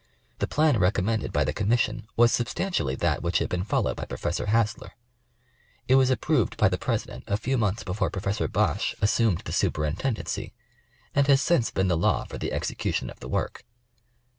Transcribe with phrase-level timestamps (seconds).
[0.39, 4.05] The plan recom mended by the Commission was substantially that which had been followed by
[4.05, 4.93] Professor Hassler.
[5.87, 9.51] It was approved by the President a few months before Professor Bache assumed the The
[9.51, 9.95] Survey of the Coast.
[10.17, 10.53] 63 superintendency
[11.13, 13.63] and has since been the law for the execution of the work.